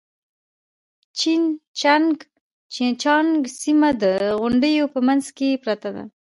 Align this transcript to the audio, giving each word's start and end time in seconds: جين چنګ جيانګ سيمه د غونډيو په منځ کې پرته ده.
جين 1.17 1.43
چنګ 1.79 2.15
جيانګ 2.73 3.33
سيمه 3.61 3.89
د 4.01 4.03
غونډيو 4.39 4.85
په 4.93 4.99
منځ 5.07 5.25
کې 5.37 5.61
پرته 5.63 5.89
ده. 5.95 6.03